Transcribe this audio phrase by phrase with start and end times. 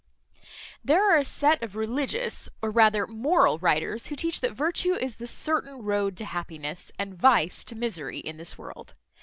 [0.83, 5.17] There are a set of religious, or rather moral writers, who teach that virtue is
[5.17, 8.95] the certain road to happiness, and vice to misery, in this world.